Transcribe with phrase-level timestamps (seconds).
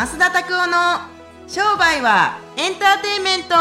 [0.00, 0.72] 増田拓夫の
[1.46, 3.54] 商売はエンターテインメント。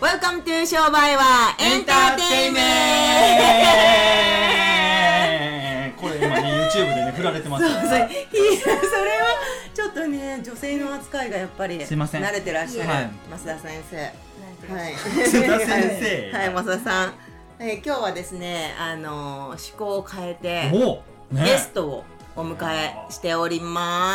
[0.00, 2.60] Welcome to 商売はエンターテインメ
[5.88, 6.02] ント。
[6.02, 7.98] これ今ね YouTube でね振られてますそうからそう。
[7.98, 8.10] い や
[8.62, 8.78] それは
[9.74, 12.22] ちょっとね女性の扱いがやっぱりすいません。
[12.22, 13.10] 慣れてらっしゃる、はい。
[13.28, 13.96] 増田先生。
[13.96, 14.94] はい。
[14.94, 16.30] 増田先生。
[16.38, 17.14] はい増田さん、
[17.62, 21.44] えー今日はですねあのー趣向を変えておね。
[21.44, 24.14] ゲストをお迎えしておりま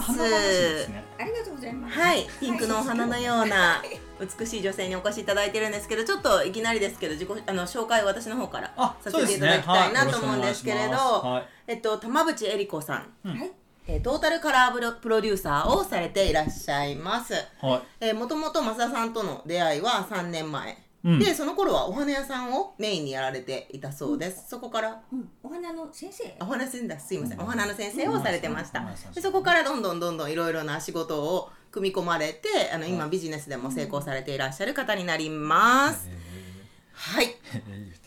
[0.00, 0.88] す。
[1.18, 1.98] ありがとうございます。
[1.98, 3.82] はいピンクのお花のような
[4.38, 11.44] 美しい女性にお越しいただいてるんですけどちょっといきなりですけど自己あの紹介を私の方からあさせていただきたいなと思うんですけれど、はい。
[11.66, 13.38] えっと玉渕恵理子さん、うん。
[13.40, 13.50] はい。
[13.88, 17.34] えートータルカラープロプロデューサーをされていらっしゃいます。
[17.60, 17.82] はい。
[18.06, 21.18] えー、もともと増田さんとの出会いは3年前、うん。
[21.18, 26.36] でその頃はお花屋さんをメインにやられていたそうです、そこからうん、お花の先生？
[26.40, 27.44] お花先生だすいません、うん。
[27.44, 28.86] お花の先生をされてました、うん。
[28.88, 36.08] うんでそこからどんどんどんどんいろいろな仕事を組み込まれてあの今ビジネスでも成功されていらっしゃる方になります、
[36.92, 37.34] はい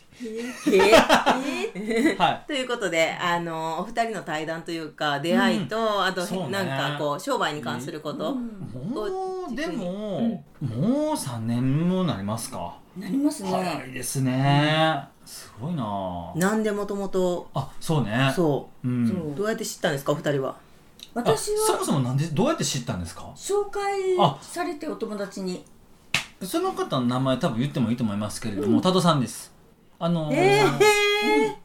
[2.18, 6.52] はということであのお二人の対談というか出会いと、あと、そうね。
[6.52, 8.36] なんかこう商売に関すること、い
[8.78, 9.04] も
[9.52, 12.78] うでももう三年もなりますか。
[12.98, 13.88] なります早ね。
[13.90, 15.04] いですね。
[15.26, 16.32] すごいな。
[16.36, 17.50] なんでもともと。
[17.54, 18.32] あそうね。
[18.34, 18.88] そう。
[18.88, 19.36] うん。
[19.36, 20.56] どうやって知ったんですかお二人は？
[21.14, 23.34] 私あそもはそもなんでどうやって知ったんですか？
[23.36, 24.38] 紹介あ。
[24.42, 25.66] されてお友達に。
[26.42, 29.54] その方の名前多分言ってもいいと思いますけれども、多度さんです
[29.98, 30.64] あのえ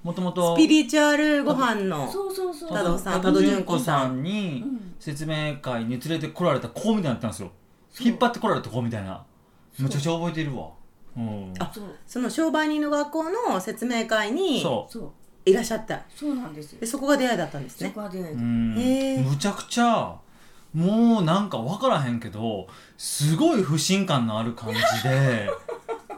[0.03, 2.71] もともとスピリチュアルご飯のそうそうそう。
[2.71, 4.21] 多純純子さん。
[4.21, 7.51] んにうん説明会に連れてこられた子みたいになったんですよ。
[7.91, 8.07] そう。
[8.07, 9.25] 引っ張ってこられた子みたいな。
[9.73, 10.69] そうめちゃくちゃ覚えてるわ。
[11.17, 11.55] うん。
[11.59, 11.85] あそう。
[12.07, 14.93] その商売人の学校の説明会にそう。
[14.93, 15.11] そう
[15.47, 16.03] いらっしゃった。
[16.15, 16.81] そうなんですよ。
[16.81, 16.87] で。
[16.87, 17.93] そこが出会いだったんですね。
[17.95, 18.21] そこで。
[18.21, 18.75] うん。
[18.79, 19.23] へー。
[19.29, 20.17] むちゃくちゃ
[20.75, 25.51] もうなんか分からへんけどすごい不信感のある感じで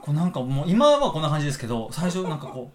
[0.02, 2.70] こうなんかもう今はこんな感じですけど最初なんかこ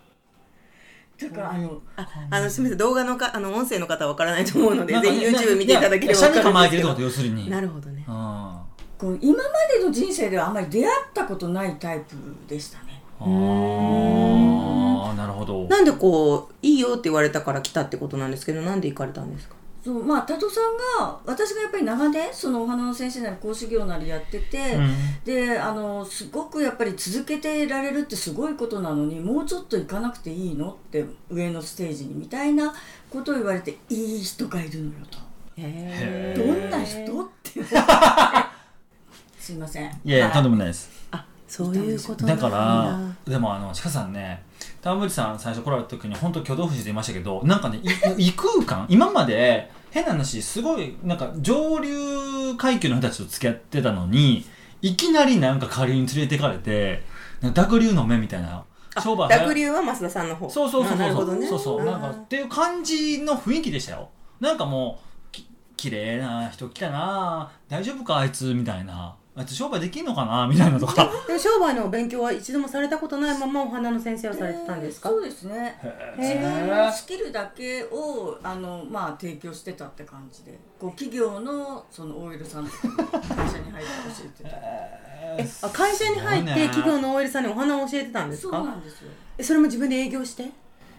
[1.19, 6.69] だからあのああのすみません動画のかあの音声の方はわからないと思うのうでなんかねぜひ YouTube 見ていただければわかるんですけど。
[6.69, 7.49] てるってこと要するに。
[7.49, 8.05] なるほどね。
[8.07, 8.13] うん。
[8.13, 8.63] あ
[8.97, 9.43] こう今ま
[9.77, 12.15] での人生ではあんまり出会ったことないタイプ
[12.47, 13.01] でしたね。
[13.19, 15.67] あなるほど。
[15.67, 19.55] なんでこういいよって言われたから来たってことなんですけどなんで行かれたんですか？
[19.87, 24.93] そうまあ多度さんが私がやっぱり長年そのお花の先生なり講師業なりやってて、うん。
[25.23, 32.73] であのすごくやっぱり続けてられるってすごいことなのにもうちょっと行かなくていいのって上のステージにみたいな
[33.09, 35.19] ことを言われていい人がいるのよと。
[35.55, 37.63] へどーんな人って
[39.39, 40.01] すいません。
[40.03, 40.89] いやいやとんでもないです。
[41.11, 42.35] あそういうことだ。
[42.35, 44.43] だからでもあの鹿さんね
[44.81, 47.89] 玉渕さん最初来られた時に本当挙動不審でいましたけどなんかねい
[48.29, 54.45] 異空間今まで変な話すごいなんか上流階級の人たちと付き合ってたのに
[54.83, 57.01] いきなりなんか下流に連れてかれて
[57.41, 58.63] 濁流の目みたいな
[59.01, 60.47] 商売濁流は増田さんの方。
[60.47, 61.35] あそうそうそうそう。
[61.35, 61.47] ね。
[61.47, 64.09] そうそうなんかっていう感じの雰囲気でしたよ。
[64.39, 64.99] なんかも
[65.29, 71.07] うき綺麗な人来たな大丈夫かあいつみたいなあいつ商売できんのかなみたいなとか。
[71.27, 75.79] でも商売のお勉強は一度もされたことないままお花の先生をされてたんですか、そうですね。
[76.17, 80.57] 自分のスキルだけをあの、まあ、提供してたって感じで。
[80.79, 84.49] こう企業のその OL さんとかに会社に入って教えてた。
[84.49, 89.11] えあ会社に入って企業の OL さんにお花を教えてたんですそうかなんですよ。
[89.37, 90.49] えそれも自分で営業して？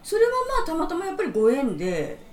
[0.03, 2.28] それはまあたまたまやっぱりご縁で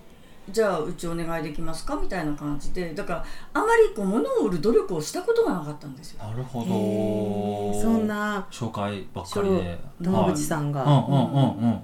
[0.49, 6.23] じゃあうちお願いできますかみたいな感じでだからあまりこう物を売る努力をしたことがなかったんですよ。
[6.23, 7.81] なるほど。
[7.81, 9.79] そんな紹介ばっかりで。
[10.03, 10.81] 玉渕さんが。
[10.83, 11.11] はい。
[11.11, 11.81] うんうんうんうん。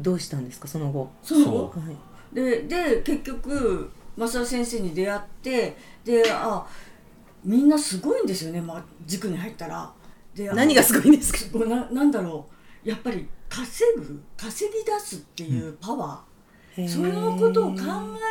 [0.00, 1.10] どうしたんですかその後？
[1.22, 2.34] そのそ後はい。
[2.34, 6.66] でで結局増田先生に出会ってであ
[7.44, 9.92] みんなすごいんですよね、まあ、塾に入ったら。
[10.34, 11.64] であ何がすごいんですか？
[11.66, 12.46] ななんだろ
[12.84, 12.88] う。
[12.88, 14.22] やっぱり稼ぐ？
[14.36, 16.18] 稼ぎ出すっていうパワー、
[16.88, 17.80] そのことを考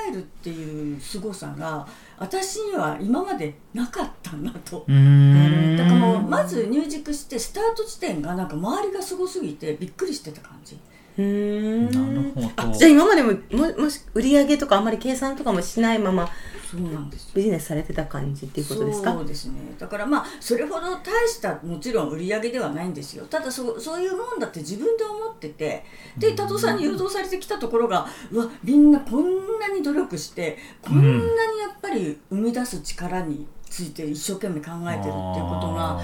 [0.09, 1.88] えるっていう凄さが
[2.18, 4.80] 私には今までなかったなと。
[4.80, 10.80] だからもうまず入塾してスタート地点がなんか周りがすごすぎてびっくりしてた感じ。
[11.18, 11.24] うー。
[11.24, 12.51] んなるほど。
[12.56, 16.30] あじゃあ今までもももし売り上げとかあんまり計算とかもしないまま
[16.71, 17.31] そうなんですよ。
[17.36, 19.13] ビジネスされてた感じっていうことですか？
[19.13, 19.54] そうですね。
[19.80, 23.25] だからまあそれほど大したもちろん売り上げではないんですよ。
[23.25, 25.83] ただそそういうもんだって自分で思ってて
[26.18, 36.00] で多藤さんに誘導されてきたところがうわみんなこんなに努力してこんなにやっぱり生み出す力について一生懸命考えてるっていうことが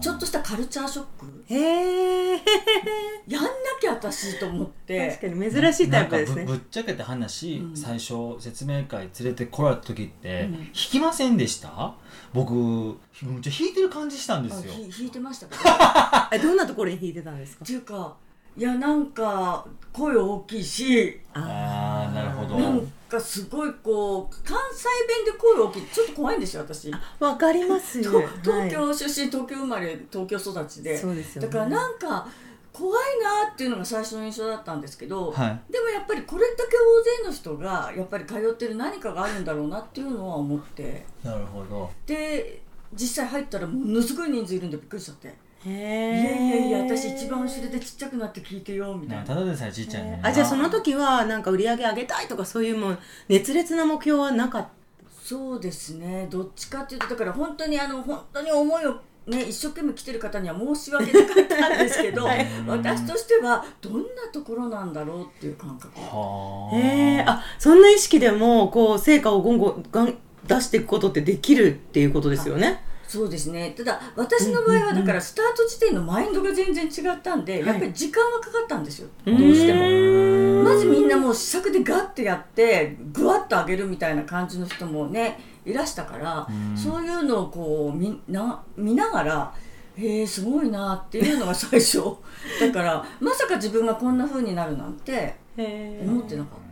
[0.00, 1.44] ちょっとしたカルチャーショック。
[1.54, 2.40] へえ
[3.28, 3.48] やんな
[3.80, 5.08] きゃ私と思って。
[5.20, 6.36] 確かに珍しいタイプですね。
[6.36, 7.76] なんかぶぶっちゃけた話、うん。
[7.76, 10.52] 最初説明会連れてこられた時って、うん。
[10.56, 11.94] 弾きませんでした？
[12.32, 14.72] 僕むっちゃ弾いてる感じしたんですよ。
[14.72, 15.60] 弾いてましたけど。
[16.32, 17.64] えどんなところに弾いてたんですか？
[17.64, 18.16] っていうか
[18.56, 21.20] いやなんか声大きいし。
[21.34, 22.58] あーなるほど。
[22.58, 26.90] なんかすごいこう関西弁で声大きいちょっと怖いんですよ私。
[27.18, 28.12] わかりますよ。
[28.12, 28.70] と東はい。
[28.70, 30.96] 京出身東京生まれ東京育ちで。
[30.96, 32.26] そうですよ、ね、だからなんか
[32.72, 32.94] 怖い
[33.44, 35.72] なっていうのが最初の印象だったんですけど、はい。
[35.72, 41.04] でもやっぱりこれだけ大勢の人がやっぱり通ってる何かがあるんだろうなっていうのは思って。
[41.24, 41.90] なるほど。
[42.06, 42.62] で
[42.94, 45.28] 実際入ったらものすごい人数いるんでびっくりしちゃって。
[45.28, 45.34] へ
[45.66, 45.78] 「いえ
[46.24, 49.22] やいやいや私一番後ろでちっちゃくなって聞いてよ」みたいな。
[49.22, 50.18] ねただでさえちっちゃいね。
[50.22, 52.98] あじゃあその時はなんか売り上げ上げたいとかそういうもう
[53.28, 54.70] 熱烈な目標はなかった？
[55.24, 56.26] そうですね。
[56.30, 58.96] どっちかっていうとだから本当にあの本当に思いを
[59.26, 62.46] ね一生懸命来てる方には申し訳なかったんですけど、 はい。
[62.66, 65.92] 私としてはどんなところなんだろうっていう感覚。
[66.00, 70.16] はえあそんな意識でもこう成果をゴンゴン
[70.48, 73.74] 出していくことってできるっていうことですよねそうですね。
[73.76, 77.66] ただ私の場合はだからスタート時点のマインドが全然違ったんで、はい。
[77.66, 80.62] やっぱり時間はかかったんですよ、どどうしても。
[80.62, 86.76] もまずみんなもう試作でガッてやってぐわっと上げるみたいな感じの人もねいらしたから、うん。
[86.76, 89.54] そういうのをこう見な見ながら
[89.96, 91.98] へえすごいなっていうのが 最初。
[92.60, 96.69] だからまさか自分がこんな風になるなんて思ってなかった。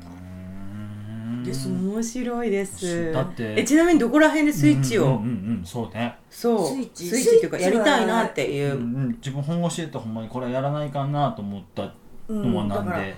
[1.45, 3.13] です面白いです。
[3.13, 3.55] だって。
[3.57, 5.25] えちなみにどこら辺でスイッチを、うんうんうんう
[5.61, 6.17] んそうね。
[6.31, 6.67] そう。
[6.69, 7.05] スイッチ？
[7.09, 8.77] スイッチっていうかやりたいなっていう。
[8.77, 11.93] う、んうん自分本腰でとほんまにこれやらないかなと思った
[12.29, 13.17] のはなんで、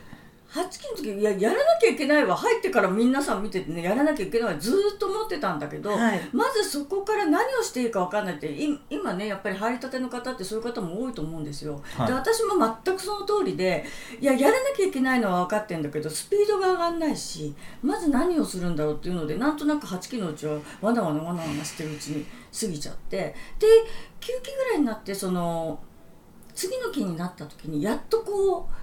[0.51, 2.35] 8期の時いややらなきゃいけないわ。
[2.35, 4.59] 入ってから皆さん見ててねやらなきゃいけないわ。
[4.59, 6.21] ずーっと思ってたんだけど、はい。
[6.33, 12.07] まずそこから何をしていいか分かんないってい今ねやっぱり入りたての方ってそういう方も多いと思うんですよ、はい。
[12.09, 12.55] で私も
[12.85, 13.85] 全くその通りで
[14.21, 22.27] いややらなきゃいけないのは分かってんだけどスピードが上がんないしまず何をするんだろうっていうのでなんとなく8期のうちはわなわなわなわなしてるうちに
[22.59, 23.67] 過ぎちゃってで
[24.21, 25.79] 9期ぐらいになってその
[26.55, 28.80] 次の期になった時にやっとこう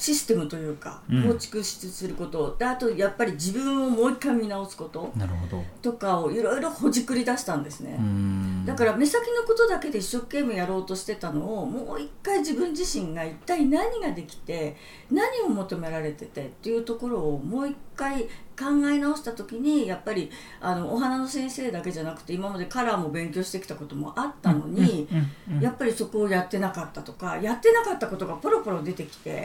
[0.00, 1.28] システムというかうん。
[1.28, 5.62] 構築すること、であとやっぱり自分をもう一回見直すことなるほど。
[5.82, 8.64] とかをいろいろほじくり出したんですね、うん。
[8.64, 14.76] だから目先のことだけで一生懸命やろうとしてたのをもう一回自分自身が一体何ができて
[15.10, 18.26] 何を求められててっていうところをもう一回
[18.60, 20.30] 考え直した時にやっぱり
[20.60, 25.18] あのお花の先生だけじゃなくて今までカラーも勉強してきたこともあったのに、うん
[25.54, 29.42] うんやっぱりそこをやってなかったとかやってなかったことがポロポロ出てきて。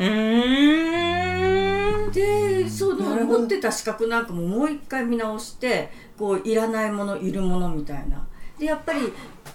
[2.12, 8.26] でその持ってた資格なんかももう一回見直してこういらないものいるものみたいな。
[8.58, 9.12] でやっぱり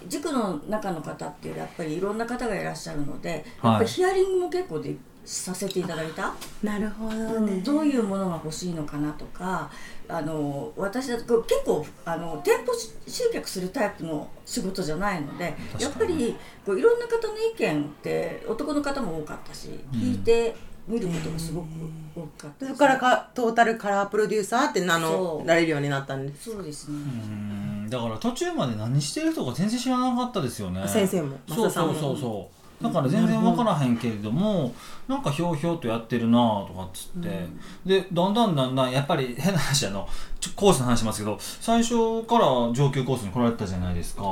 [0.07, 6.33] 塾の中の方っていうやっぱりいろんな方がいらっしゃるので、はいやっぱりヒアリングも結構でさせていただいた、
[6.63, 9.69] なるほどうねんどういうものが欲しいのかなとか
[10.07, 11.25] あの私結
[11.65, 12.73] 構あの店舗
[13.07, 16.35] 集客するタイプの仕事じゃないのでやっぱり
[16.65, 19.99] こういろんな方の意見って男の方も多かったし、うん。
[19.99, 20.55] 聞いて
[20.87, 21.67] みることがすごく
[22.15, 26.51] 多かったですそこからかトータルカラープロデューサーって名乗られるようになったんです。
[26.51, 27.89] そうですね、うん。
[27.89, 30.85] だから途中まで何してる人か全然知らなかったですよね。
[30.87, 31.37] 先生も。
[31.47, 31.93] そう増田さんも。
[31.93, 34.73] そうそうそうだから全然分からへんけれども
[35.07, 37.47] なんかひょうひょうとやってるなとかっつって、
[37.85, 40.07] でだんだんだんだんやっぱり変な話あの
[40.39, 44.23] ちょコースの話しますけど最初から上級コースに来られたじゃないですか。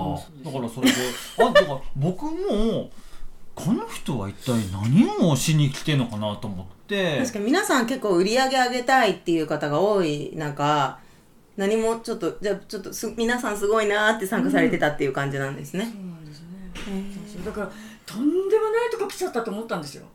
[0.44, 0.94] だからそれで
[1.38, 2.90] あだから僕も
[3.56, 7.20] この人は一体何をしに来てんのかなと思って。
[7.20, 10.98] 確かに皆さん結構売り上げ上げたいっていう方が多い中
[11.56, 16.48] 何もちょっとじゃあちょっとす皆さんすごいなーって参加されてたっていう感じなんですね、そうなんですね。
[16.74, 17.46] そうそう。
[17.46, 17.72] だから
[18.10, 20.06] とんでもないとこ来ちゃったと思ったんですよ。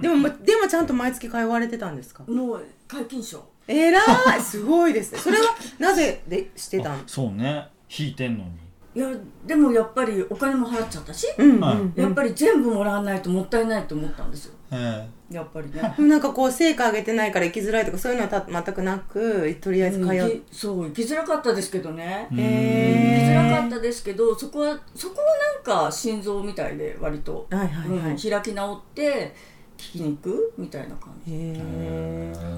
[0.00, 2.22] でもでもちゃんと毎月通われてたんですか？
[2.28, 3.42] もう皆勤賞。
[3.68, 4.00] えら
[4.36, 4.40] い！
[4.40, 5.18] すごいですね。
[5.18, 5.44] それは
[5.78, 7.66] なぜでしてたあんそうね。
[7.96, 8.50] 引いてんのに。
[8.94, 9.08] いや
[9.46, 14.54] でもやっぱりお金も払っちゃったし、うんやっぱり全部もらわないともったいないと思ったんですよ。
[14.70, 15.94] えやっぱりね。
[16.06, 20.42] なんかこう成果上げてないから行きづらいとかそういうのはた全くなくとりあえず通う。
[20.52, 22.28] そう行きづらかったですけどね。
[22.36, 25.26] え行きづらかったですけどそこはそこは
[25.62, 29.34] か心臓みたいで割と、はいはいはい、うん開き直って
[29.76, 31.32] 聞きに行くみたいな感じ。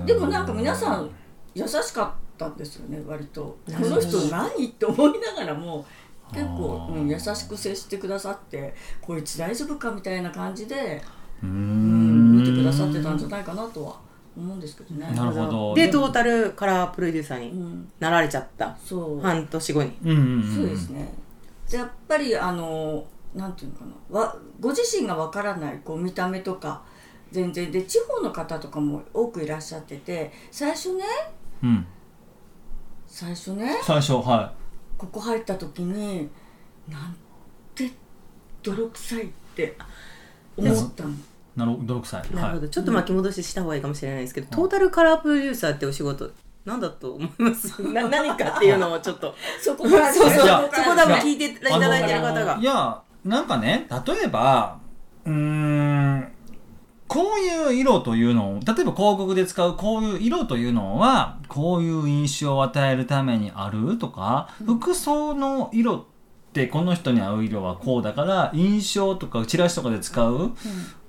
[0.07, 1.11] でもなんか皆さん
[1.55, 3.57] 優しかったんですよね割と。
[3.67, 4.67] この人何？
[4.67, 5.85] って思いながらも
[6.33, 11.03] 結構、うん、優しく接してくださってこいつ大丈夫かみたいな感じで、
[11.43, 13.97] ううん、ん見てくださってたんじゃないかなとは
[14.37, 15.07] 思うんですけどね。
[15.15, 15.75] なるほど。
[15.75, 17.93] でトータルカラープロデューサーにうん。
[18.01, 18.77] なられちゃった。
[18.85, 19.21] そう。
[19.21, 19.97] 半年後に。
[20.03, 21.03] うんうんうんそうですね。
[21.03, 21.09] で
[21.77, 23.05] やっぱりあの
[23.35, 26.83] なんていうのかなわご自身がわからないこう見た目とか
[27.33, 27.71] 全然。
[27.73, 31.05] で地方の方とかも多くいらっしゃってて最初ね
[31.63, 31.87] うん。
[33.07, 34.53] 最初ね最初は
[34.97, 36.29] ここ入った時に
[36.89, 37.17] なん
[37.75, 37.91] て
[38.63, 39.77] 泥臭いって
[40.57, 41.11] 思ったの。
[41.11, 41.15] い
[41.57, 42.21] なる泥臭い。
[42.21, 42.35] はい。
[42.35, 42.69] なるほど。
[42.69, 46.33] ちょっと巻き戻しした方がいいかもしれないですけど、トータルカラープロデューサーってお仕事
[46.65, 47.83] なんだと思います？
[47.93, 49.35] な何かっていうのをちょっと。
[49.61, 50.39] そこからそうそう。
[50.73, 54.79] そこ多分聞いていただいてる方がいやなんかね例えば
[55.27, 56.29] うーん
[57.07, 66.07] こういう色というのを例えば広告で使うこういう色というのはこういう印象を与えるためにあるとか、服装の色
[66.55, 70.53] ってこの人に合う色はこうだから印象とかチラシとかで使う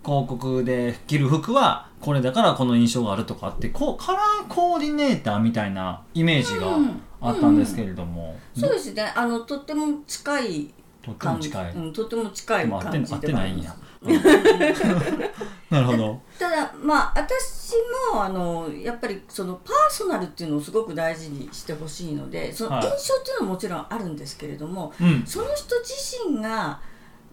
[0.04, 6.78] 広告で着る服はこれだからこの印象があるとかってこうカラーコーディネーターみたいなイメージが
[7.22, 9.14] あったんですけれども、そうですね。
[9.16, 10.74] あのとっても近い
[11.06, 11.74] とっても感じ近い。
[11.74, 13.74] うん、とっても近いでも合って感じ合ってないんやではあ
[14.08, 14.84] ります。
[15.70, 16.22] なるほど。
[16.40, 17.74] ただまあ私
[18.14, 25.24] もあのやっぱりそのパーソナルっていうのをすごく大事にしてほしいのでそのはい印象っていうのはもちろんあるんですけれども、うん。
[25.26, 25.94] その人自
[26.30, 26.80] 身が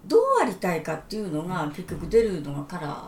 [0.07, 3.07] どうありたいかっていうのが結局出るのがカラ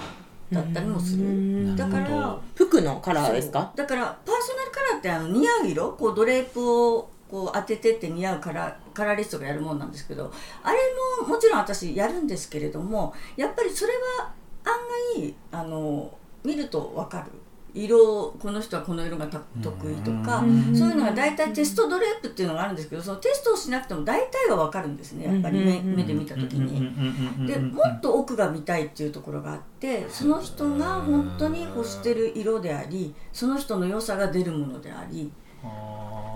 [0.51, 1.75] ーだったりもする。
[1.75, 3.73] だから服のカラーですか？
[3.75, 10.79] だからパーソナルカラーってあの似合う色こうドレープをこう当ててって似合うカラーカラーリストがやるもんなんですけどあれ
[11.21, 14.73] ももちろん私やるんですけれどもやっぱりそれは案
[15.17, 17.33] 外あの見ると分かる。
[17.77, 20.77] 色この人はこの色がた得意とかうん。
[20.77, 25.97] そういうのが大体テストドレープっていうのがあるんですけどそのテストをしなくても大体は分かるんですねやっぱり目うん。
[25.97, 27.49] 目で見た時に。
[27.49, 35.33] でもっと奥が見たいっていうところがあってその人が本当に欲してる色でありその人の良さが出るものであり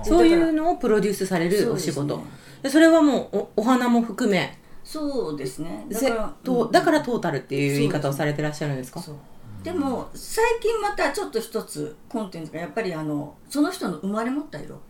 [0.05, 2.23] そういうのをプロデュースされるお仕事。
[2.65, 4.59] そそれはもうおお花も含め。
[4.85, 5.87] そうですね。
[5.89, 9.03] だせからとだからトータルっていう言い方をされてらっしゃるんですか？
[9.63, 14.81] でも最近またちょっと一つコンテンツがやっぱりあのその人の生まれ持った色。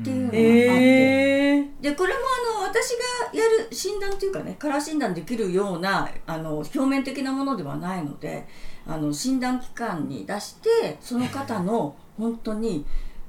[0.00, 2.20] っていうのがあって、へえでこれも
[2.58, 2.90] あの私
[3.32, 8.48] がやる診断っていうかねカラー診断できるようなあの表面的なものではないので
[8.88, 12.84] あの診断機関に出してその方の本当に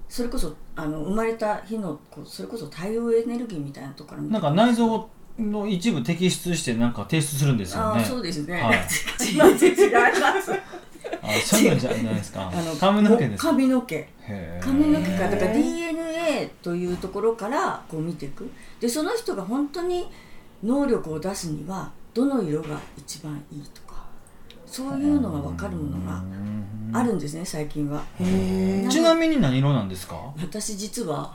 [0.09, 8.03] それこそあの生まれた日のこうそれこそ太陽エネルギーみたいなところなんか内臓の一部摘出してなんか提出するんですよああね。
[8.05, 8.77] そうですね、はい。
[9.25, 10.53] 違います。
[11.21, 12.49] あそういうのじゃないですか。
[12.53, 12.75] あの。
[12.75, 13.49] 髪の毛ですか？
[13.49, 14.07] 髪の毛。
[14.61, 15.23] 髪の毛か。
[15.23, 18.49] らだから DNA というところからこう見ていく。
[18.79, 20.07] でその人が本当に
[20.63, 23.84] 能力を出すにはどの色が一番いいとか
[24.75, 26.21] そういうのが分かるものが
[26.99, 28.03] あるんですね最近は。
[28.89, 30.15] ちなみに何色なんですか？
[30.41, 31.33] 私実は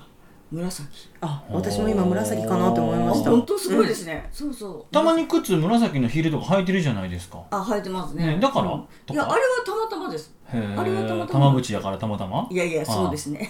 [0.51, 1.09] 紫。
[1.23, 3.31] あ私も今紫かなと思いあました。
[3.31, 4.93] 本当すごいですね、そうそう。
[4.93, 7.43] たまに靴紫のヒールとか履いてるじゃないですか。
[7.51, 8.27] あ履いてますね。
[8.27, 8.73] ねだから？
[8.73, 8.81] うん。
[8.81, 10.35] いやあれはたまたまです。
[10.53, 10.55] あ
[10.85, 11.47] れはたまたま。
[11.47, 12.47] 玉縁やからたまたま？
[12.51, 12.57] い。
[12.57, 13.49] やいやそうですね。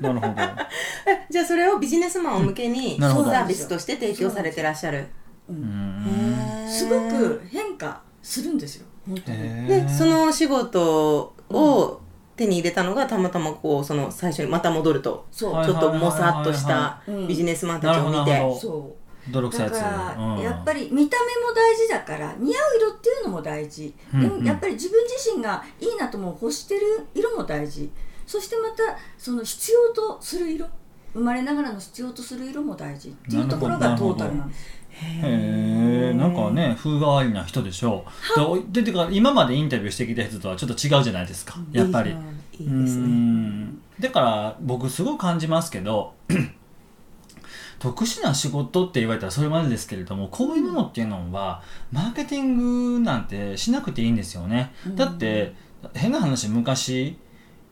[0.00, 0.32] なるほど。
[1.06, 5.06] えじゃあそれをビジネスマンを向けにサービスとして提供されてらっしゃる。
[5.50, 6.68] ううんん。
[6.70, 9.38] すごく変化するんですよ本当に。
[9.38, 12.00] へでーそのお仕事を
[12.36, 18.58] 手に入れたのがたまたまこうその最初にまた戻るとちょっともさっとしたビジネスマンたちを見て。
[18.60, 19.32] そう。
[19.32, 19.74] 泥臭いやつ。
[19.74, 24.20] だかやっぱり見た目も大事だから似合う色っていうのも大事、うん。
[24.20, 27.90] でもやっぱり自分自身がいいなとも欲してる色も大事。
[28.26, 30.66] そしてまたその必要とする色
[31.14, 33.08] 生まれながらの必要とする色も大事。
[33.08, 34.78] っていうところがトータルなんです。
[34.90, 38.04] へえなんかね風変わりな人でしょ
[38.36, 38.72] う。
[38.72, 41.56] ででてか今までインタビューしてきた人とはちょっと違うじゃないですか。
[41.72, 42.10] やっぱり。
[42.10, 43.78] いいですうねん。
[44.00, 46.14] だから僕すごい感じますけど
[47.78, 51.62] 特殊な仕事って言われたらそれまでですけれどもこういうものっていうのは
[51.92, 54.96] マーケティングなんてしなくていいんですよね、うん。
[54.96, 55.54] だって
[55.94, 57.16] 変な話昔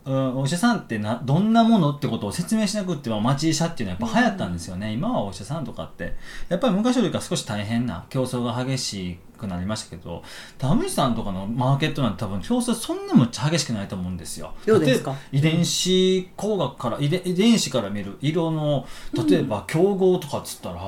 [0.07, 6.15] うん、お医者さんってなどんなものってことを説明しなくっては町医者っていうのはやっぱ流行ったんですよね、今はお医者さんとかって。
[6.49, 10.23] やっぱり昔よりか少し大変な競争が激しくなりましたけど
[10.57, 14.55] 田淵さんとかのマーケットなんて多分競争そんなむっちゃ激しくないと思うんですよ。
[14.65, 15.15] どうですか。
[15.31, 18.87] 遺伝子工学から遺伝遺伝子から見る色の
[19.29, 20.81] 例えば競合とかっつったら、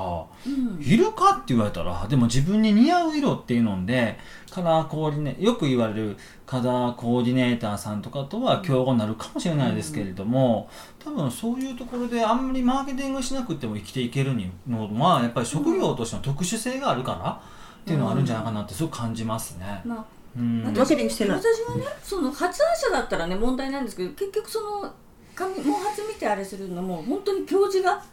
[0.47, 0.81] うん。
[0.81, 4.17] いるかって言われたらでも自分に似合う色っていうので
[4.49, 6.17] カラーコーディネよく言われる
[6.49, 14.33] カラーコーディネーターさんとかとは競合になるかもしれないですけれども、多分そういうところであんまりマーケティングしなくても生きていける
[14.67, 17.39] のはやっぱり職業としての特殊性があるから
[17.81, 19.83] っていうのはあるんじゃないかなってすごく感じますね。
[19.85, 20.63] まあ、うん。
[20.63, 24.91] マーケティングしてない私はねその発案者だったらね問題ないんですけど結局その
[25.35, 25.71] 紙毛髪
[26.07, 28.03] 見てあれするのも本当に教授が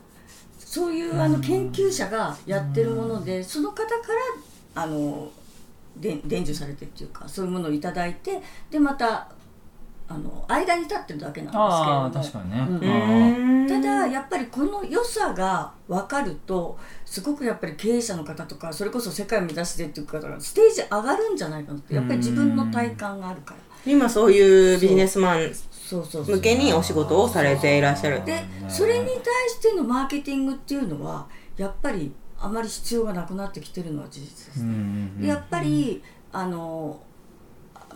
[0.59, 3.87] そういうあの研究者がやってるものでその方か
[4.75, 5.46] らあので
[6.01, 9.29] 伝授されてっていうかそういうものをいただいてでまた
[10.09, 12.11] あの間に立ってるだけなんですけれども。
[12.11, 13.69] 確かにね、うん。
[13.69, 23.61] ただやっぱりこの良さが分かるとすごくやっぱり経営者の方とかそれこそ世界を目指してっていう方がステージ上がるんじゃないかなってやっぱり自分の体感があるから。
[23.85, 26.37] 今そういうビジネスマンそうそうそう。
[26.37, 29.15] 向けにお仕事をされていらっしゃるでそれに対
[29.49, 31.27] してのマーケティングっていうのは
[31.57, 36.03] やっぱりあまり必要がなくなってきてるのは事実です、うんでやっぱり
[36.33, 37.01] あの、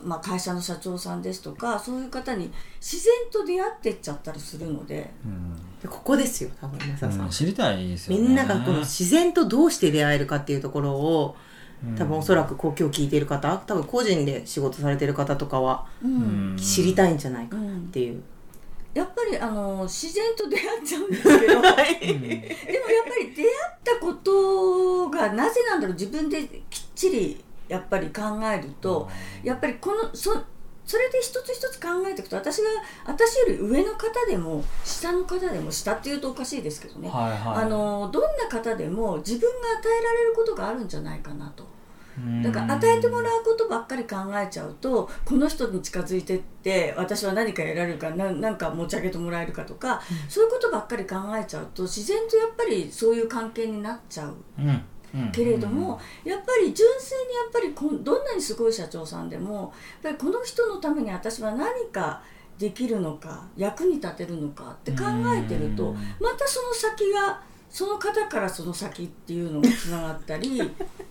[0.03, 5.57] まあ、会社の社長さんですとかそういう方に自然と出会ってっちゃったりするのでうん。
[5.81, 8.23] でここですよ多分増田さん、うん知りたいですよね。
[8.23, 11.37] みんながこの自然とどうして出会えるかっていうところを
[11.97, 16.51] 多分おそらく今日聞いている方多分個人で仕事されてる方とかはうん。
[16.53, 16.57] うん。
[16.59, 18.23] 知りたいんじゃないかなっうんていう、
[18.93, 21.39] やっぱりあの自然と出会っちゃうんですけど。
[21.47, 21.83] でもやっぱ
[23.21, 29.09] り出会ったことがなぜなんだろう自分できっちりやっぱり考えると
[29.45, 30.37] やっぱりこのそ
[30.85, 32.69] それで一つ一つ考えていくと私が
[33.07, 37.65] 私より上の方でも下の方でも下っていうとおかしいですけどね、はいはい。
[37.65, 41.65] あのどんな方でも自分が与えられることがあるんじゃないかなと。
[42.43, 54.35] だから与えてもらうことばっかり考えちゃうとこの人に近づいてって私は何か得られるかななんか持ち上げてもらえるかとか、そういうことばっかり考えちゃうと自然とやっぱりそういう関係になっちゃう。
[54.59, 54.83] うん。
[55.13, 55.33] うん。
[55.33, 59.73] けれども、やっぱり純粋にやっぱりこんどんなにすごい社長さんでも
[60.03, 62.23] やっぱりこの人のために私は何か
[62.59, 70.61] できるのか役に立てるのかって考えてるとうんまたその先がその方からその先っていうのがつながったり。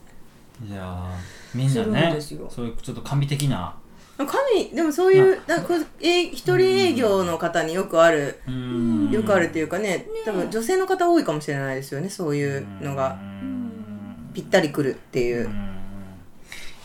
[0.67, 2.47] いやーみんなねですよ。
[2.49, 3.73] そういうちょっと神的な。
[4.17, 9.09] 神でもそういうなんかえ一人営業の方によくある、うん。
[9.11, 13.17] よくあるっていうかね多分女性の方多いかもしれないですよねそういうのが。
[13.21, 14.31] うん。
[14.33, 15.45] ぴったりくるっていう。
[15.45, 15.78] う、ん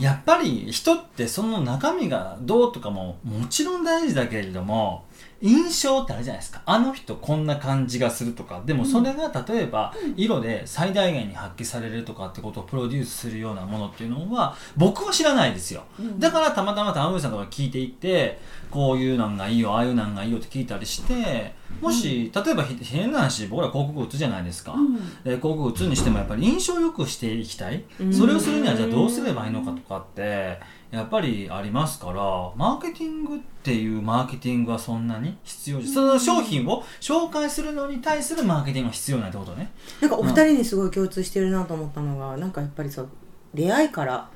[0.00, 5.04] やっぱり人ってその中身がどうとかももちろん大事だけれども
[5.40, 6.62] 印象ってあるじゃないですか。
[6.64, 8.62] あの人こんな感じがするとか。
[8.64, 15.85] でもそれが例えば色で最大限に発揮されるとかってことをプロデュースするようなものっていうのは僕は知らないですよ。
[15.98, 16.18] うん。
[16.18, 18.40] だからたまたま玉森さんとか聞いていって
[18.74, 24.96] こういうなんがいいよああいうなんがいいよって聞いたりしてもし例えばひ変な話僕ら広告打つじゃないですか、うん。
[25.22, 28.12] で広告打つにしてもやっぱり印象よくしていきたい、うん。
[28.12, 30.58] それをするにはじゃあどうすればいいのかとかって
[30.90, 32.14] やっぱりありますから。
[32.56, 39.70] マーケティングっていうマーケティングはそんなに必要じゃその商品を紹介するのに対するマーケティングが必要ないってことね。
[40.00, 43.08] なんかお二人にすごい共通してるなと思ったのが、なんかやっぱりそう
[43.54, 44.28] 出会いから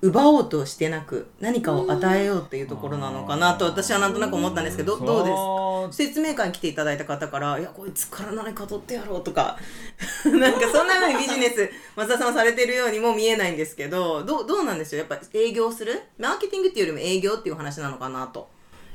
[0.00, 5.96] 奪おうとしてなく何かを与えようっていうところなのかなと私はなんとなく思ったんですけどどどうです？
[5.96, 9.56] す説明会に来ていただいた方から「いやこいつから何か取ってやろう」とか。
[10.24, 14.98] なんかそんな風にビジネス 増田さんはされてるようにも見えないんですけどどうどうなんでしょう？
[15.00, 16.00] やっぱ営業する？
[16.18, 18.48] マーケティングっていうよりも営業っていう話なのかなと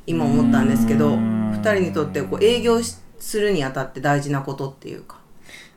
[0.07, 1.51] 今思ったんですけどうん。
[1.51, 5.17] 2人にとってこう営業しするにあたって大事なことっていうか。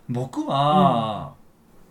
[0.08, 1.32] 僕は、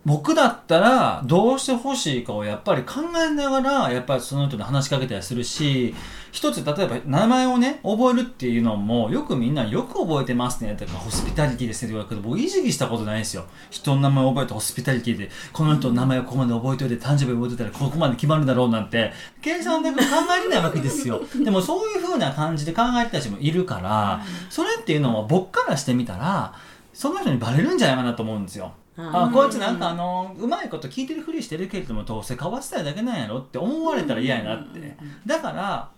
[0.06, 5.96] 僕だったらどうしてほしいかをやっぱり考えながらやっぱりその人に話しかけたりするし
[6.30, 13.46] 一つ例えば名前をね覚えるっていうのもよくみんなよく覚えてますねとかホスピタリティですねって言われるけど僕意識したことないんですよ。
[13.70, 19.96] 人の名前を覚えてホスピタリティでこの人の名前をここまで覚えておいて誕生日覚えてたらここまで決まるだろうなんて計算で考
[20.38, 21.20] えれないわけですよ。
[21.42, 26.54] でもそういう風な感じで考えてた人もいるからそれっていうのは僕からしてみたら
[26.94, 28.72] その人にバレるんじゃないかなと思うんですよ。
[28.96, 34.96] あこいつなんかあのうまいこと聞いてるふりしてるけれどもどうせかわせたいだけなんやろって思われたら嫌やなって。
[35.26, 35.90] だから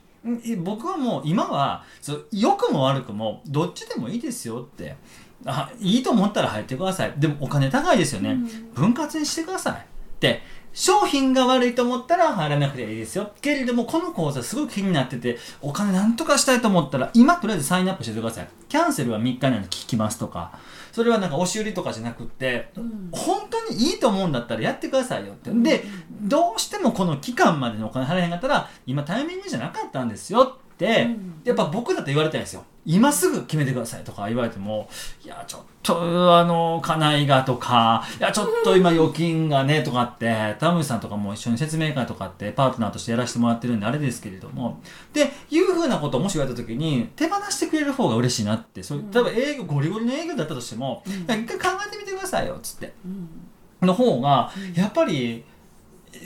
[0.58, 4.96] 僕はもう今はそう良くも悪くもどっちでもいいですよって。
[5.46, 7.14] あいいと思ったら入ってください。
[7.16, 8.37] でもお金高いですよね、
[8.74, 9.74] 分割にしてください。
[9.74, 10.42] って
[10.78, 13.32] 商品が悪いと思ったら入らなくていいですよ。
[13.42, 18.48] けれどもこの講座すごく気になっててお金なんとかしたいと思ったら今とりあえずサインアップしててください。
[18.68, 20.56] キャンセルは3日以内に聞きますとか。
[20.92, 23.10] それはなんか押し売りとかじゃなくって、ん。
[23.10, 25.50] 本当にいいと思うんだったらやってくださいよって。
[25.50, 25.84] で
[26.22, 30.58] どうしてもこの期間までのお金払えへんかったら今タイミングじゃなかったんですよ
[31.44, 32.64] やっぱ僕だって言われたいんですよ。
[32.86, 34.88] 今すぐ決めてくださいとか言われても
[35.22, 44.80] いやちょっとあの家内がとかいやちょっと今預金がねとかって田口さんとかも一緒に説明会とかってパートナーとしてやらせてもらってるんであれですけれども。
[45.12, 48.82] でいうふうなことをもし言われた時に手放してくれる方が嬉しいなって。
[48.82, 52.94] そう例えば営業ゴリゴリの営業だったとしても、一回考えてみてくださいよっつって。
[53.04, 53.28] うん。
[53.86, 55.44] の方がやっぱり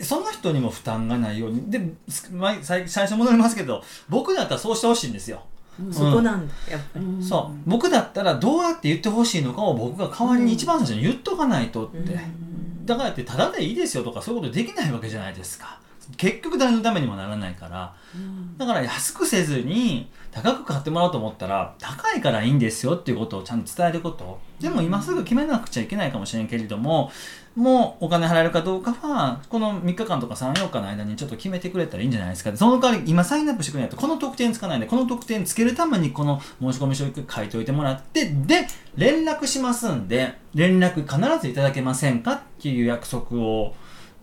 [0.03, 1.71] その人にも負担がないように。
[1.71, 5.43] で最最初戻りますけど僕だったらそうしてほしいんですよ。
[5.91, 7.23] そこなんだやっぱり、うん。
[7.23, 7.57] そう。
[7.67, 12.87] 僕だったらどうやって言ってほしいのかを僕が代わりに一番最初に言っとかないとって、うん。
[12.87, 15.79] だからってただでいいですよとかそういうことできないわけじゃないですか
[16.17, 18.57] 結局誰のためにもならないからうん。
[18.59, 24.41] だから安くせずに高く買ってもらおうと思ったら高いからいいんですよっていうことをちゃんと伝えること。
[24.61, 27.11] でも今すぐ決めなくちゃいけないかもしれんけれども
[27.57, 32.57] もうお金払えるかどうかはこの3日間とか3、4日の間にちょっと決めてくれたらいいんじゃないですか。
[32.57, 43.75] その代わり今サインアップしてくれないとこの特典つかないんでこの特典つけるためにこの申し込み書書いておいてもらってで連絡しますんで連絡必ずいただけませんかっていう約束を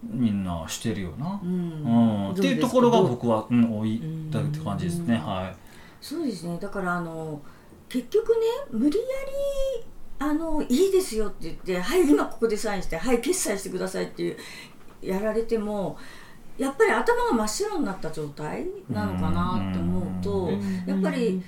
[0.04, 1.40] みんなしてるよな。
[1.44, 5.16] うん、っていうところが僕は、うん、多いだって感じですね。
[5.16, 5.26] うん。
[5.26, 5.56] はい。
[6.02, 6.58] そうですね。
[6.60, 7.42] だからあの
[7.90, 8.36] 結局ね
[8.72, 9.86] 無理やり
[10.20, 14.38] あのいいですよって言ってはい今ここでサインしてはい決済してくださいっていう
[15.02, 15.98] やられても
[16.58, 20.86] やっぱり頭が真っ白になった状態なのかなって思うとうん。
[20.86, 21.42] やっぱり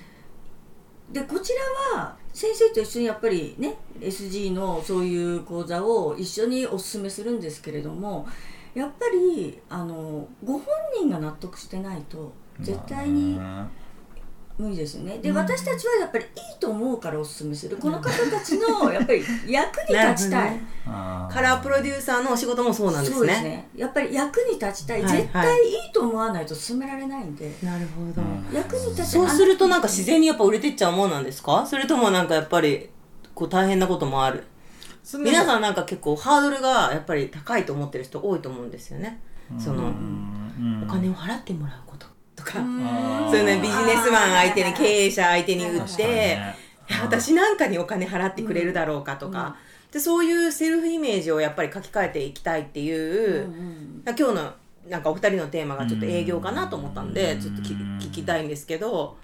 [1.12, 1.52] でこち
[1.94, 8.26] らは先生と一緒にやっぱりね SG のそういう講座を一緒におすすめするんですけれども
[8.74, 10.64] やっぱりあのご本
[10.98, 13.70] 人が納得してないと絶対にま
[14.58, 15.18] 無理ですよね。
[15.18, 15.36] で、うん。
[15.36, 17.76] 私たちはやっぱりいいと思うからお勧めする。
[17.76, 23.48] この方たちの やっぱり役に立ちたい、あカラープロデューサーのお仕事もそうなんですそうですね。
[23.48, 28.54] ねやっぱり役に立ちたい、はい絶対いいと思わないと進められないんで、なるほど、うん。
[28.54, 31.66] 役に立ちそうするとなんか自然にやっぱ売れてっちゃうもんなんですか？
[31.66, 32.90] それともなんかやっぱり
[33.34, 34.44] こう大変なこともある。
[35.18, 35.46] 皆ん。
[35.46, 39.20] さんなんか結構ハードルがやっぱり高いと思ってる人多いと思うんですよね。
[39.58, 42.06] そのお金を払ってもらうこと
[42.44, 42.58] とか。
[42.58, 43.30] うん。
[43.30, 46.56] そういうねビジネスマン相手に経営者相手に売って、ね。
[47.02, 49.56] 私なんかにお金払ってくれるだろうかとか、
[49.92, 54.52] でそういうセルフイメージをやっぱり書き換えていきたいっていう、うんうん今日の
[54.88, 59.16] なんかお二人のテーマがちょっと営業かなと思ったんでうんちょっとき聞きたいんですけど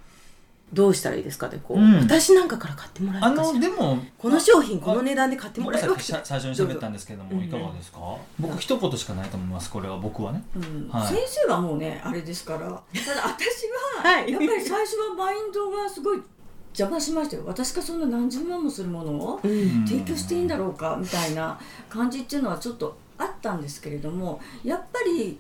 [0.73, 1.95] どうしたらいいですかねこう、うん。
[2.01, 3.55] 私なんかから買ってもらえあるかしら。
[3.55, 7.99] のでもこの商品この値段で買ってもらえるわけ最初に喋ったんですけどもいかがですか？
[8.39, 9.97] 僕一言しかないと思いますこれは。
[9.99, 10.43] 僕はね。
[10.55, 10.89] うん。
[10.91, 11.07] はい。
[11.09, 12.61] 先生はもうねあれですから。
[12.61, 12.81] ただ
[13.29, 13.67] 私
[14.03, 14.31] は はい。
[14.31, 16.21] やっぱり最初はマインドがすごい
[16.69, 17.45] 邪魔しましたよ。
[17.47, 19.87] 私がそんな何十万もするものをうん。
[19.87, 25.39] 提供していいんだろうかみたいな感じっていうのはちょっとあったんですけれどもやっぱり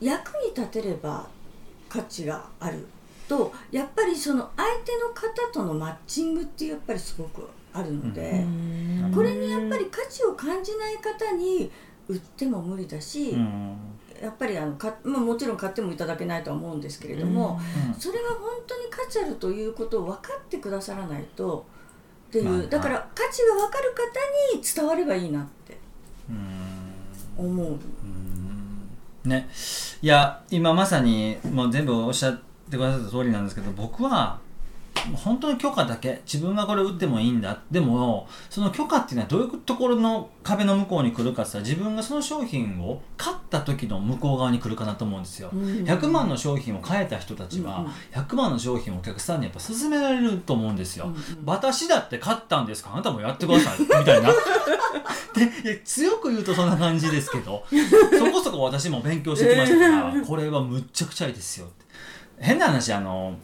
[0.00, 1.26] 役に立てれば
[1.88, 2.86] 価値がある
[3.28, 9.12] とやっぱりその相手の方とのマッチングってやっぱりすごくあるので、うん。
[9.14, 11.70] これにやっぱり価値を感じない方に
[12.08, 13.76] 売っても無理だし、うん。
[14.20, 17.60] やっぱりあのか、まあ、もちろん買ってもいただけないとは思うんですけれども、
[17.98, 21.64] それが本当に価値あるということを分かってくださらないと
[22.28, 25.78] っていう、まあだから価値が分かる方に伝わればいいなって
[26.28, 27.46] うん。
[27.46, 27.66] 思う。
[27.66, 28.88] うん。
[29.24, 29.48] ね。
[30.02, 34.38] いや今まさにもう全部おっしゃってくださった通りなんですけど僕は
[35.14, 37.62] 本当に許可だけ自分がこれ売ってもいいんだ。
[37.70, 45.60] でもその許可っていうのはどういうところの壁の向こうに来るかって自分がその商品を買った時の向こう側に来るかなと思うんですよ、うん。
[45.84, 47.92] 100万の商品を買えた人たちはうんうん。
[48.12, 51.20] 100万の商品をお客さんにやっぱ勧められると思うんですよ、うんうん。
[51.46, 52.90] 私だって買ったんですか？
[52.90, 53.80] らあなたもやってください。
[53.80, 54.30] みたいな。
[55.62, 57.64] で強く言うとそんな感じですけど
[58.18, 61.84] そこそこ私も勉強してきましたから これはむっちゃくちゃいいですよって
[62.40, 63.34] 変な話あの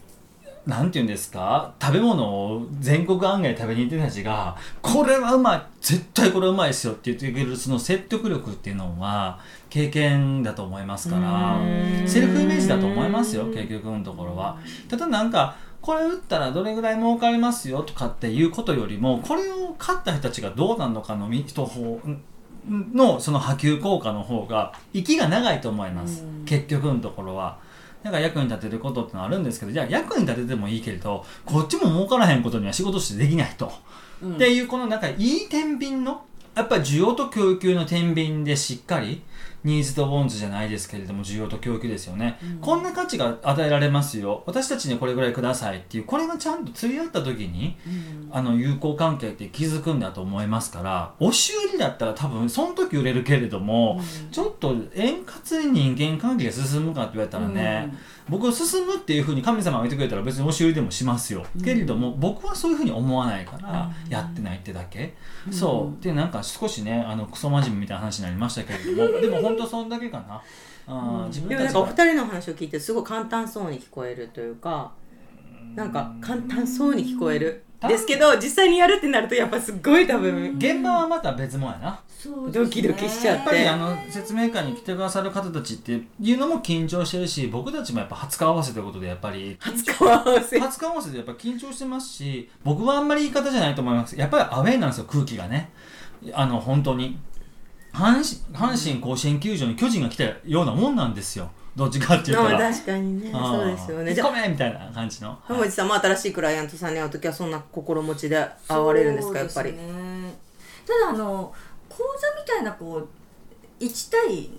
[0.65, 1.73] なんて言うんですか？
[1.79, 14.57] 食べ物を全国案外食べに行ってたちがこれはうまい絶対これうまいですよって言ってくれるその説得力っていうのは経験だと思いますからうんセルフイメージだと思いますよ結局のところは。
[14.89, 21.99] ただなんかこれ売ったらどれぐらい儲かりますよとかっていうことよりもこれを買った人たちがどうなるのかの人方
[22.67, 27.63] のその波及効果の方が息が長いと思いますうん結局のところは。
[28.05, 33.71] だから役に立てることってのはあるんですけどじゃあ役に立ててもいいけれどこっちも儲からへんことには仕事してできないと。
[34.21, 39.23] うんっていうこのなんかいい天秤のやっぱり需要と供給の天秤でしっかり
[39.65, 42.57] ニーズとウォンズじゃないですけれども需要と供給ですよね、うん。
[42.59, 44.43] こんな価値が与えられますよ。
[44.45, 46.03] 私たちにこれぐらいくださいっていう。
[46.05, 48.29] これがちゃんと釣り合った時にうん。
[48.31, 54.01] あの友好関係って気づくんだと思いますから押し売りだったら多分その時売れるけれども、
[54.31, 57.93] ちょっと円滑に人間関係が進むかって言われたらね、
[58.27, 61.61] 僕進むっていうふうに神様が言ってくれたら別に押し売りでもしますよ、うん。
[61.61, 64.11] けれども僕はそういうふうに思わないからうん。
[64.11, 65.13] やってないってだけ、
[65.47, 65.53] うん。
[65.53, 66.03] そう。
[66.03, 70.41] でなんか少しねあのクソ真面目みたいな話になりましたけれども でも本当そんだけか
[70.87, 71.23] な。
[71.23, 71.27] うん。
[71.27, 74.91] 自分でもなんかお二人の話を聞いてすごい簡単そうに聞こえるというか
[75.73, 77.63] なんか簡単そうに聞こえる。
[77.87, 80.55] ですけど実際にやるってなるとやっぱすっごい多分。
[80.57, 81.99] 現場はまた別もんやな。
[82.07, 82.65] そうですね。
[82.65, 89.57] ドキドキしちゃっやってぱりあの説明会に来てくださる方たちっていうのも緊張してるし僕たちもやっぱ初顔合わせということでやっぱり。
[89.59, 90.59] 初顔合わせ。
[90.59, 94.17] 初顔合わせでやっぱ緊張してますし僕はあんまり言い方じゃないと思います。
[94.17, 95.71] やっぱりアウェーなんですよ空気がね。
[96.33, 97.19] あの本当に
[97.95, 101.49] 阪神阪神甲子園球場に巨人が来たようなもんなんですよ。
[101.77, 103.31] どっちかって言ったらまあ確かにね。
[103.31, 104.13] そうですよね。
[104.13, 105.37] じゃめんみたいな感じの。
[105.43, 110.33] 浜地さんも新しいクライアントさんに会う時はそんな心持ちで会われるんですかやっぱりそうですね。
[110.85, 111.53] ただあの
[111.87, 114.49] 講座みたいなこう1対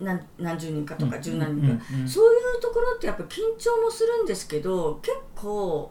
[0.00, 5.90] 何何十人かとか十何人か、そういうところってやっぱ緊張もするんですけど結構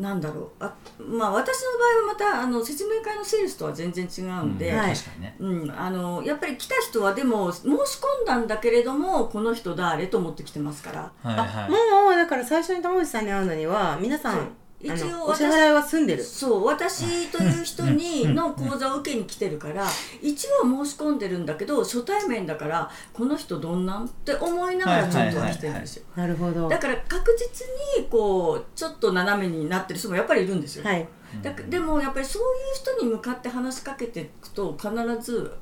[0.00, 0.48] なんだろう。
[0.60, 5.36] あまあ私の場合はまたあの説明会のセールスとは全然違うんで、うんはい確かにね。
[5.38, 11.12] うん、あのやっぱり来た人はでも申し込んだんだけれどもこの人誰と思ってきてますから。
[11.22, 11.70] はいはい。
[11.70, 14.48] もうだから最初に玉内さんに会うのには皆さん
[14.82, 16.24] 一応のお支払いは済んでる。
[16.24, 18.34] そう私という人にうん。
[18.34, 19.86] の講座を受けに来てるから
[20.22, 26.04] 一応申し込んでるんだけど初対面だからこの人どんなんって思いながらちょっとは来てるんですよ。
[26.16, 26.68] なるほど。
[26.68, 27.66] だから確実
[27.98, 31.06] にこうちょっと斜めになってる人もやっぱりいるんですよ、はい。
[31.42, 34.90] だでもやっぱりそういう人に向かって話しかけていくと必
[35.20, 35.52] ず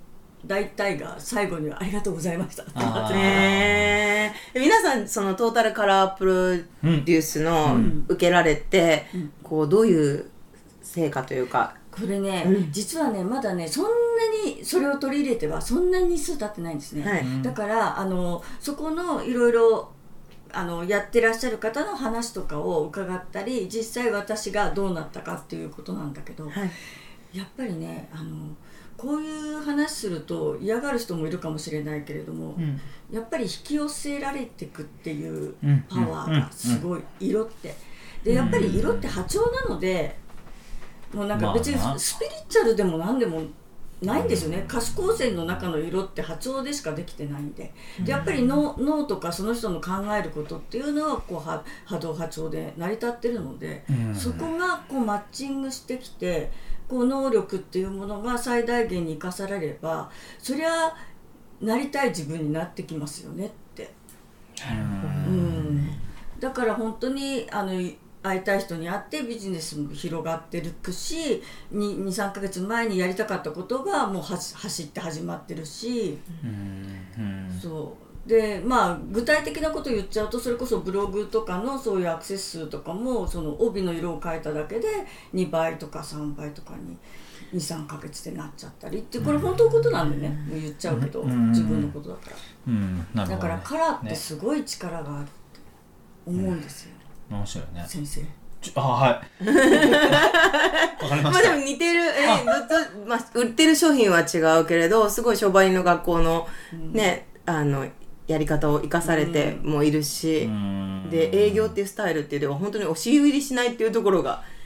[0.47, 2.99] 大体が最後には「ありがとうございました」って言って。
[2.99, 3.15] あー。
[3.15, 8.05] ねえ皆さんそのトータルカラープロデュースのうん。
[8.09, 9.33] 受けられて、うん。
[9.43, 10.31] こうどういう
[10.83, 11.75] 成果というか？
[11.91, 12.73] これね、うん。
[12.73, 13.91] 実はねまだねそんな
[14.47, 17.21] にそれを取り入れてはそんなに日数経ってないんですね、はい。
[17.21, 17.43] うん。
[17.43, 19.91] だからあのそこのいろいろ
[20.53, 26.71] あのやってらっしゃる方の話とかを伺ったり実際私がどうなったかっていうことなんだけど、はい。
[27.33, 28.47] やっぱりねあの
[28.99, 32.79] こういう話すると嫌がる人もいるかもしれないけれども、うん。
[33.11, 35.85] やっぱり引き寄せられていくっていううん。
[35.89, 37.75] パワーがすごい、色って。
[38.25, 40.17] でやっぱり色って波長なので
[41.15, 43.43] もうなんか別にスピリチュアルでも何でも
[44.03, 44.65] ないんですよね。
[44.69, 47.73] 可視光線の中の色って波長でしかできてないんで。
[48.05, 54.15] でやっぱり脳脳とかその人の考えることっていうのはこう波波動波長で成り立ってるので、うん。
[54.15, 56.51] そこがこうマッチングしてきて
[56.89, 60.95] こう能力っていうものが最大限に生かされればそりゃ
[61.61, 63.91] なりたい自分になってきますよねって。
[65.29, 65.91] うん、
[66.41, 67.73] だから本当にあの
[68.23, 77.07] 会いたい人に会ってビジネスも広がってるし23か月前にやりたかったことがもうは走って始まってるし、うん。
[77.17, 77.21] う
[77.57, 77.61] ん。
[77.61, 84.87] そうでまあ具体的なこと言っちゃうとそれこそブログとかのそういうアクセス数とかもその帯の色を変えただけで
[85.35, 86.97] 2倍とか3倍とかに
[87.59, 90.29] 23か月でなっちゃったりってこれ本当のことなんでね。
[90.29, 91.49] もう言っちゃうけどうん。
[91.49, 92.37] 自分のことだから。
[92.67, 92.99] うん。
[92.99, 93.05] ね。
[93.15, 95.31] だからカラーってねすごい力があるって
[96.27, 96.91] 思うんですよ、
[97.31, 97.85] 面白いね。
[97.89, 98.23] 先生。
[98.75, 99.45] あはい。
[101.03, 101.49] わかりました。
[101.49, 102.01] まあでも似てる。
[102.01, 102.53] えど
[103.03, 106.47] どまあ、売ってる商品は違うけれどすごい商売の学校の
[106.93, 107.87] ね、あの
[108.29, 111.11] やり方を生かされてもいるし、うん。
[111.11, 114.58] で営業っていうスタイルっていうのは本当に押し売りしないっていうところがうん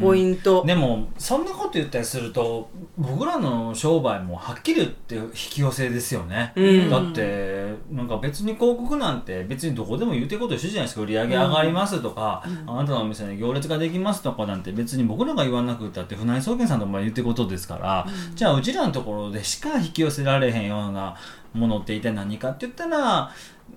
[0.00, 6.90] ポイント、でもそんなこと言ったりすると僕らの商売もはっきり言って引き寄せですよね、うん。
[6.90, 11.00] だってなんか別に広告なんて別にどこでも言ってること一緒じゃないですか。
[11.00, 21.16] 売り上げ上がりますとか、あなたのお店に行列ができますとかなんて別に僕らが言わなくったって船井総研さんとも言ってることですから、じゃあうちらのところでしか引き寄せられへんような
[21.54, 23.30] ものって一体何かって言ったら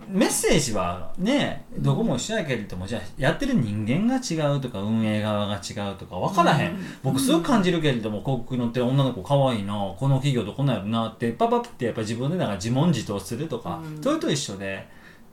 [0.08, 14.88] メッセージはねどこも一緒やけれどもじゃあやってる人間が違うとか運営側が違うとか分からへん、僕すごく感じるけれども広告に載ってる女の子可愛いなこの企業どこなんやろなってパパってやっぱ自分でなんか自問自答するとか、それと一緒で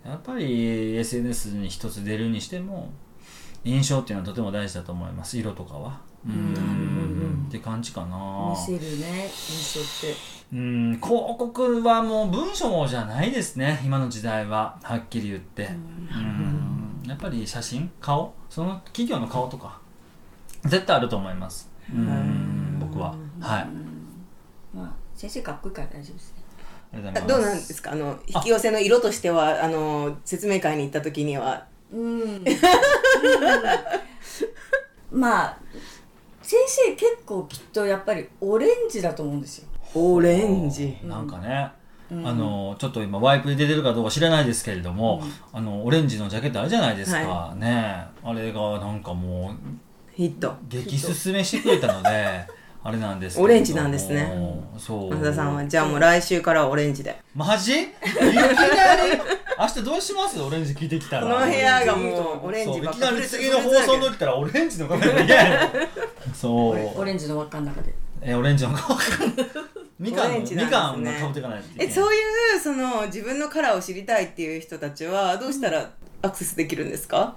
[0.04, 2.92] やっぱり SNS に一つ出るにしても
[3.64, 5.38] 印象っていうのはとても大事だと思います。
[5.38, 6.00] 色とかは。
[6.26, 7.46] うん。
[7.48, 8.50] って感じかな。
[8.50, 10.16] 見せるね印象って。
[10.52, 15.68] うん広告はもう文章じゃないですね今の時代ははっきり言って。
[16.12, 17.02] うん。
[17.06, 18.32] やっぱり写真顔？
[18.48, 19.80] その企業の顔とか
[20.64, 21.70] 絶対あると思います。
[21.92, 22.78] うん。
[22.80, 23.10] 僕は。
[23.40, 23.62] はい。
[23.62, 23.68] あ
[24.74, 26.44] まあ先生かっこいいから大丈夫ですね。
[26.96, 27.28] りがとうございます。
[27.28, 27.92] どうなんですか？
[27.92, 31.66] あの引き寄せの色としてはあの説明会に行った時には。
[31.92, 32.44] うん、うん。
[35.10, 35.58] まあ
[36.54, 39.68] 先生結構きっとやっぱりオレンジだと思うんですよ。
[39.94, 40.96] オレンジ。
[41.02, 41.72] なんかね、
[42.12, 42.26] うん。
[42.26, 48.04] あのちょっと今ワイプで出てるかどうか知らないですけれども、あのオレンジのジャケットあるじゃないですか、はね。
[48.22, 49.56] あれがなんかもう
[50.14, 50.54] ヒット。
[50.68, 52.46] 激進めしてくれたので
[52.84, 54.32] あれなんですオレンジなんですね。
[54.78, 55.10] そう。
[55.10, 57.16] 増田さんはじゃあもう来週からはオレンジで。
[57.34, 57.72] マジ？
[57.72, 59.18] いきなり？
[59.58, 60.40] 明日どうします？
[60.40, 61.22] オレンジ聞いてきたら。
[61.34, 62.80] この部屋がもうオレンジ。
[62.80, 65.36] ばっかそういきなり次の放送の時からオレンジのカメラで
[66.32, 67.00] そう。
[67.00, 67.94] オレンジの輪っかの中で。
[68.22, 68.96] えオレンジの顔
[69.98, 72.18] みかみかんのかぶっていかないえそうい
[72.56, 75.90] うその自分のカラーを知りたいっていう人たちはどうしたら
[76.22, 77.36] アクセスできるんですか、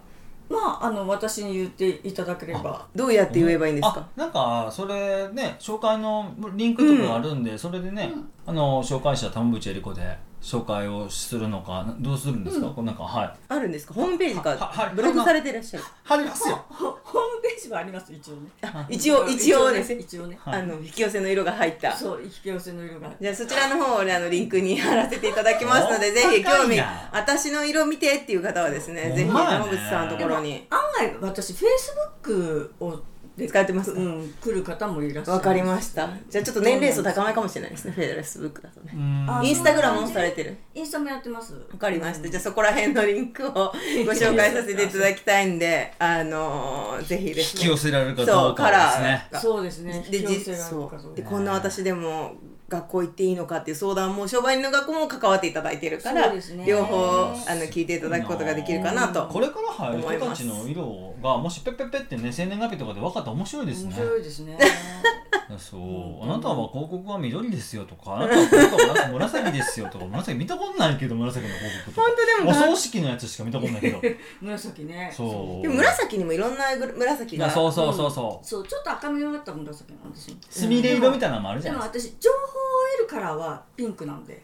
[0.49, 2.87] まああの私に言っていただければ。
[2.95, 3.99] どうやって言えばいいんですか？
[3.99, 8.11] あなんかそれね紹介のリンクとかがあるんで、それでね、
[8.45, 13.33] あの紹介者玉渕恵理子で紹介をするのかなどうするんですか、これなんかはい。
[13.49, 13.93] あるんですか？
[13.93, 15.83] ホームページかブログされていらっしゃる。
[16.03, 16.63] 貼りますよ。
[16.69, 18.49] ホホームページはあります一応ね。
[18.87, 20.01] 一応一応ですね。
[20.01, 20.37] 一応ね。
[20.39, 20.61] はい。
[20.61, 21.91] あの引き寄せの色が入った。
[21.91, 23.09] そう引き寄せの色が。
[23.19, 26.79] じゃあそちらの方をねあのリンクに貼らせていただきますのでおぜひ興味
[27.11, 30.67] 私の色見てっていう方はですねぜひ山口さんのところに。
[30.69, 32.97] 案外私フェイスブックをで
[33.45, 33.93] 使ってます。
[33.93, 34.33] かうん。
[34.41, 36.09] 来る方もいらっしゃるわかりました。
[36.29, 37.91] じゃあちょっと年齢層高めかもしれないですね。
[37.91, 38.93] フェイスブックだとね。
[39.43, 40.57] インスタグラムもされてる。
[40.73, 41.53] インスタもやってます。
[41.53, 42.29] わわかりました。
[42.29, 43.71] じゃあそこら辺のリンクを ご
[44.13, 47.61] 紹介させていただきたいんで、あのーぜひですね。
[47.61, 49.27] 引き寄せられるかそう、どうかカラですね。
[49.31, 49.39] ー。
[49.39, 50.05] そうですね。
[50.09, 51.15] で、引き寄じせがあるそう。
[51.15, 52.33] でこんな私でも
[52.69, 56.41] 学校行っていいのかっていう相談も商売人の学校も関わっていただいてるから、ね。
[56.65, 56.97] 両方
[57.47, 59.25] あの聞いていただくことができるかなと。
[59.27, 64.57] これから入る人たちの色がもしペッペッペってね生年月日とかで分かったら面白いです面ね白いですね
[65.57, 66.23] そう。
[66.23, 72.07] あなたは広告は緑ですよとかあなたは広告は紫ですよとか 紫見たことないけど紫の広告とか。
[72.07, 74.01] 本当でもお葬式のやつしか見たことないけど。
[74.41, 75.11] 紫ね。
[75.15, 75.61] そう。
[75.61, 77.49] でも紫にもいろんなぐ紫が。
[77.49, 78.45] そうそうそうそう。
[78.45, 82.41] そうちょっと赤みがかった紫なんですよすみれ色みたいなのもあるじゃないです私情報を
[82.99, 84.41] 得るカラーはピンクなんで。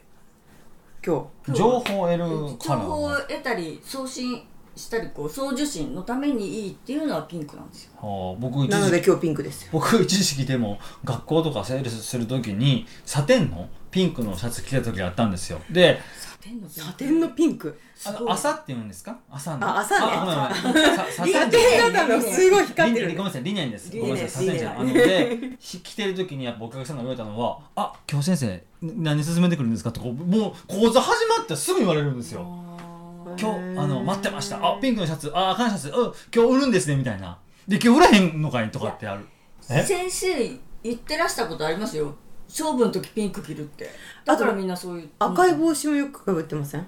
[1.06, 4.42] 今か情報を得る情カラー報をは得たり送信
[4.76, 8.66] したりこう送受信のためにいいっていうのはピンクなんですよあ僕日。
[8.66, 9.70] 一なので今日ピンクですよ。
[9.72, 16.80] 僕一時期でも学校とかセールスするときにサテンのピンクのシャツ着た時があったんですよでサテンのピンク？
[16.84, 17.80] サテンのピンク。
[18.06, 19.16] あすごいの朝って言うんですか？
[19.32, 32.73] 朝のあ朝ねごめんごめん ささリさネン型のすごい光ってるリネンごめんなさい理念ですごめんなさいサテンじゃんあのでひ着てる時にやっぱお客さんが言われたのは「あ今日先生何進めてくるんですか?」とかもう講座始まってすぐ言われるんですよあ
[33.40, 34.58] 今日あの待ってました。
[34.58, 35.32] あピンクのシャツ。
[35.34, 35.90] あ赤のシャツ。
[35.90, 36.14] うん。
[36.34, 37.38] 今日売るんですねみたいな。
[37.68, 39.26] で今日売らへんのかいとかってある。
[39.62, 40.52] 先生
[40.84, 42.16] 言ってらしたことありますよ。
[42.50, 43.90] 勝負の時ピンク着るって。
[44.26, 45.10] だからみんなそういう。
[45.20, 46.86] 赤い帽子もよくかぶってません？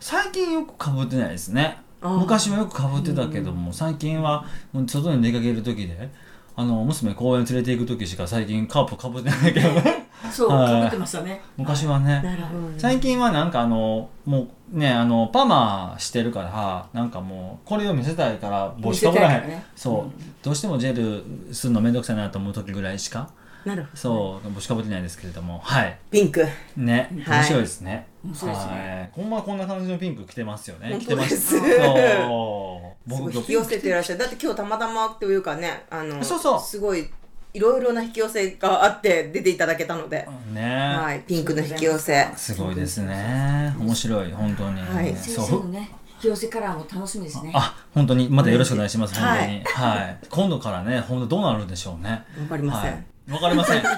[0.00, 1.78] 最近よくかぶってないですね。
[2.02, 4.44] 昔はよくかぶってたけども最近は
[4.86, 6.10] 外に出かける時で
[6.58, 10.08] あの娘公園連れて行く時しか最近カープかぶってないけどね。
[10.32, 10.72] そうはい。
[10.72, 11.42] かぶってましたね。
[11.58, 12.22] 昔はね。
[12.22, 12.60] なるほど。
[12.68, 12.74] ね。
[12.78, 19.66] 最近はなんかあのもうねあのパーマしてるからなんかもうこれを見せたいから帽子かぶらへん、見せたいからね。
[19.76, 20.12] そう、うん。
[20.42, 23.30] どうしてもジェルするのめんどくさいなと思う時ぐらいしか
[23.66, 23.96] なるほど。
[23.96, 25.58] そう帽子かぶってないですけれども。
[25.58, 25.98] はい。
[26.10, 26.46] ピンク。
[26.76, 27.10] ね。
[27.24, 27.38] はい。
[27.40, 28.72] 面白いですね、面白いですね。
[28.72, 29.10] はい。
[29.12, 30.90] ほんまこんな感じのピンク着てますよね。
[30.90, 31.36] 本着てます。
[31.36, 31.58] す。
[31.58, 31.66] そう。
[31.66, 34.20] す僕引き寄せていらっしゃる。
[34.20, 37.10] だって今日たまたまというかね、あの、そうそうすごい
[37.52, 42.28] いろいろな引き寄せがあって出ていただけたので、ね、はい、ピンクの引き寄せ。
[42.36, 43.74] すごいですね。
[43.80, 45.16] 面白い本当に、はい。
[45.16, 47.50] 先そうね引き寄せカラーも楽しみですね。
[47.54, 49.38] あ本当にまたよろしくお願いします、はい。
[49.38, 49.64] 本当に。
[49.64, 50.18] はい。
[50.28, 52.24] 今度からね本当どうなるんでしょうね。
[52.42, 53.06] わかりません。
[53.28, 53.82] はいわかりません。
[53.84, 53.92] は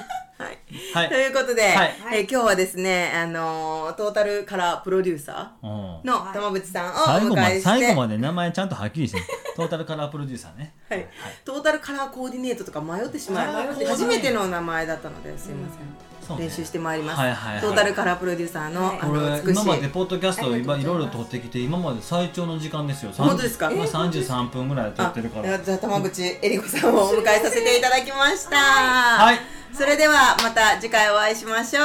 [0.49, 0.57] い。
[0.93, 1.09] はい。
[1.09, 1.93] ということで、はい。
[2.13, 5.69] えー今日はですね、あのートータルカラープロデューサうん。
[5.69, 9.21] ーの玉渕さんを最後までお迎えして、最後まで名前ちゃんとはっきりして
[9.55, 10.73] トータルカラープロデューサーね。
[10.89, 11.07] はい、
[11.45, 17.61] トータルカラーコーディネートとか迷ってしまい初めての名前だったのですいません、練習してまいります、はいはいはい。
[17.61, 18.99] トータルカラープロデューサーの,、はい。
[19.01, 19.61] あの美しい。
[19.61, 23.11] 今までポッドキャストをいろいろ撮ってきて今まで最長の時間ですよ。
[23.17, 23.71] 本当ですか？
[23.71, 25.55] 今え33分ぐらい撮ってるから。
[25.55, 28.57] あじゃあ珠渕江理子さんをお迎えさせていただきました。
[28.57, 29.39] はい。
[29.73, 31.83] それではまた次回お会いしましょう、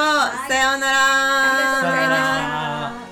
[0.48, 0.98] さようなら。
[1.50, 3.03] ありがとうございましたさようなら